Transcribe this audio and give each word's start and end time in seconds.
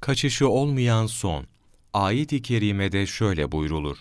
Kaçışı 0.00 0.48
olmayan 0.48 1.06
son. 1.06 1.46
Ayet-i 1.92 2.42
kerimede 2.42 3.06
şöyle 3.06 3.52
buyrulur. 3.52 3.96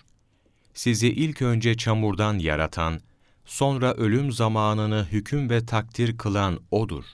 Sizi 0.74 1.08
ilk 1.08 1.42
önce 1.42 1.78
çamurdan 1.78 2.40
yaratan, 2.40 3.00
sonra 3.46 3.94
ölüm 3.94 4.32
zamanını 4.32 5.08
hüküm 5.12 5.50
ve 5.50 5.66
takdir 5.66 6.18
kılan 6.18 6.60
O'dur. 6.72 7.06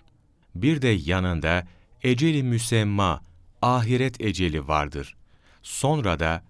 Bir 0.55 0.81
de 0.81 0.88
yanında 0.88 1.67
eceli 2.04 2.44
müsemma, 2.44 3.21
ahiret 3.62 4.21
eceli 4.21 4.68
vardır. 4.68 5.16
Sonra 5.61 6.20
da, 6.20 6.43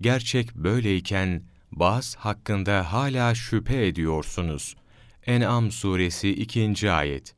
gerçek 0.00 0.54
böyleyken, 0.54 1.42
bazı 1.72 2.18
hakkında 2.18 2.92
hala 2.92 3.34
şüphe 3.34 3.86
ediyorsunuz. 3.86 4.76
En'am 5.26 5.70
suresi 5.70 6.30
2. 6.30 6.90
ayet. 6.90 7.34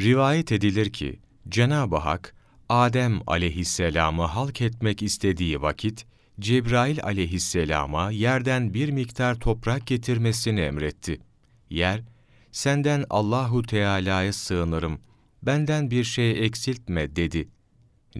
Rivayet 0.00 0.52
edilir 0.52 0.92
ki, 0.92 1.20
Cenab-ı 1.48 1.96
Hak, 1.96 2.34
Adem 2.70 3.20
aleyhisselamı 3.26 4.22
halk 4.22 4.60
etmek 4.60 5.02
istediği 5.02 5.62
vakit, 5.62 6.06
Cebrail 6.40 7.02
aleyhisselama 7.02 8.10
yerden 8.10 8.74
bir 8.74 8.90
miktar 8.90 9.34
toprak 9.34 9.86
getirmesini 9.86 10.60
emretti. 10.60 11.20
Yer, 11.70 12.02
senden 12.52 13.04
Allahu 13.10 13.62
Teala'ya 13.62 14.32
sığınırım, 14.32 15.00
benden 15.42 15.90
bir 15.90 16.04
şey 16.04 16.44
eksiltme 16.44 17.16
dedi. 17.16 17.48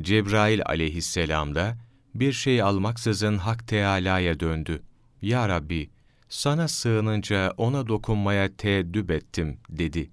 Cebrail 0.01 0.63
aleyhisselam 0.67 1.55
da 1.55 1.79
bir 2.15 2.33
şey 2.33 2.63
almaksızın 2.63 3.39
Hak 3.39 3.69
Teala'ya 3.69 4.41
döndü. 4.41 4.83
Ya 5.23 5.49
Rabbi, 5.49 5.91
sana 6.29 6.69
sığınınca 6.69 7.55
ona 7.57 7.89
dokunmaya 7.89 8.57
teeddüp 8.57 9.11
ettim 9.11 9.59
dedi. 9.69 10.11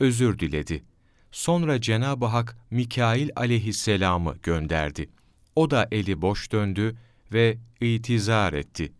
Özür 0.00 0.38
diledi. 0.38 0.84
Sonra 1.34 1.80
Cenab-ı 1.80 2.26
Hak 2.26 2.56
Mikail 2.70 3.28
aleyhisselamı 3.36 4.36
gönderdi. 4.42 5.10
O 5.56 5.70
da 5.70 5.88
eli 5.90 6.22
boş 6.22 6.52
döndü 6.52 6.96
ve 7.32 7.58
itizar 7.80 8.52
etti. 8.52 8.92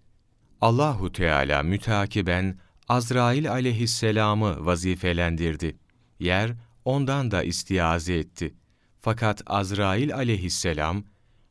Allahu 0.60 1.12
Teala 1.12 1.62
mütakiben 1.62 2.58
Azrail 2.88 3.50
aleyhisselamı 3.50 4.66
vazifelendirdi. 4.66 5.76
Yer 6.20 6.52
ondan 6.84 7.30
da 7.30 7.42
istiaze 7.42 8.14
etti. 8.14 8.54
Fakat 9.00 9.42
Azrail 9.46 10.14
aleyhisselam, 10.14 11.04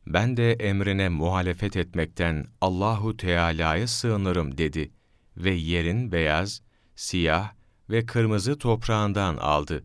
ben 0.08 0.38
de 0.38 0.53
emrine 0.53 1.09
muhalefet 1.09 1.78
etmekten 1.78 2.45
Allahu 2.62 3.18
Teala'ya 3.18 3.88
sığınırım 3.88 4.58
dedi 4.58 4.92
ve 5.38 5.52
yerin 5.52 6.12
beyaz, 6.12 6.62
siyah 6.95 7.52
ve 7.90 8.06
kırmızı 8.06 8.58
toprağından 8.58 9.38
aldı. 9.38 9.84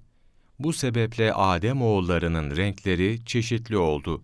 Bu 0.58 0.72
sebeple 0.72 1.32
Adem 1.32 1.82
oğullarının 1.82 2.56
renkleri 2.56 3.24
çeşitli 3.24 3.76
oldu. 3.76 4.22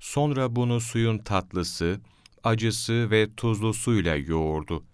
Sonra 0.00 0.56
bunu 0.56 0.80
suyun 0.80 1.18
tatlısı, 1.18 2.00
acısı 2.44 3.10
ve 3.10 3.34
tuzlusuyla 3.36 4.16
yoğurdu. 4.16 4.84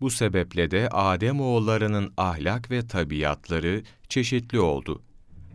Bu 0.00 0.10
sebeple 0.10 0.70
de 0.70 0.88
Adem 0.88 1.40
oğullarının 1.40 2.14
ahlak 2.16 2.70
ve 2.70 2.86
tabiatları 2.86 3.82
çeşitli 4.08 4.60
oldu. 4.60 5.02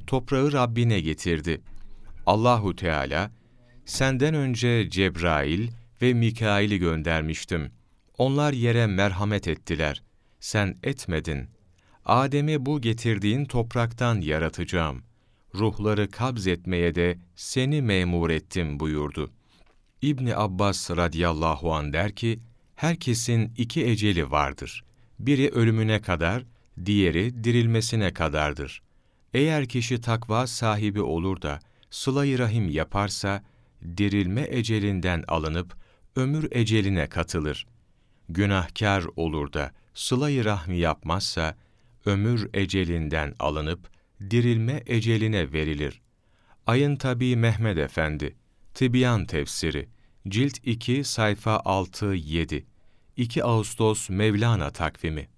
Toprağı 0.07 0.51
Rabbine 0.51 0.99
getirdi. 0.99 1.61
Allahu 2.25 2.75
Teala 2.75 3.31
Senden 3.85 4.33
önce 4.33 4.89
Cebrail 4.89 5.69
ve 6.01 6.13
Mikail'i 6.13 6.77
göndermiştim. 6.77 7.71
Onlar 8.17 8.53
yere 8.53 8.87
merhamet 8.87 9.47
ettiler. 9.47 10.03
Sen 10.39 10.77
etmedin. 10.83 11.49
Adem'i 12.05 12.65
bu 12.65 12.81
getirdiğin 12.81 13.45
topraktan 13.45 14.21
yaratacağım. 14.21 15.03
Ruhları 15.55 16.11
kabz 16.11 16.47
etmeye 16.47 16.95
de 16.95 17.17
seni 17.35 17.81
memur 17.81 18.29
ettim 18.29 18.79
buyurdu. 18.79 19.31
İbni 20.01 20.35
Abbas 20.35 20.91
radıyallahu 20.91 21.73
an 21.73 21.93
der 21.93 22.15
ki, 22.15 22.39
herkesin 22.75 23.53
iki 23.57 23.85
eceli 23.85 24.31
vardır. 24.31 24.83
Biri 25.19 25.49
ölümüne 25.49 26.01
kadar, 26.01 26.43
diğeri 26.85 27.43
dirilmesine 27.43 28.13
kadardır. 28.13 28.81
Eğer 29.33 29.67
kişi 29.67 30.01
takva 30.01 30.47
sahibi 30.47 31.01
olur 31.01 31.41
da, 31.41 31.59
sıla 31.89 32.25
rahim 32.39 32.69
yaparsa, 32.69 33.43
dirilme 33.97 34.47
ecelinden 34.49 35.23
alınıp 35.27 35.75
ömür 36.15 36.47
eceline 36.51 37.07
katılır. 37.07 37.67
Günahkar 38.29 39.03
olur 39.15 39.53
da 39.53 39.71
sıla-i 39.93 40.45
rahmi 40.45 40.77
yapmazsa 40.77 41.55
ömür 42.05 42.49
ecelinden 42.53 43.35
alınıp 43.39 43.89
dirilme 44.29 44.83
eceline 44.85 45.53
verilir. 45.53 46.01
Ayın 46.67 46.95
Tabi 46.95 47.35
Mehmet 47.35 47.77
Efendi, 47.77 48.35
Tibyan 48.73 49.25
Tefsiri, 49.25 49.89
Cilt 50.27 50.57
2 50.63 51.03
sayfa 51.03 51.55
6-7, 51.55 52.63
2 53.17 53.43
Ağustos 53.43 54.09
Mevlana 54.09 54.69
takvimi 54.69 55.29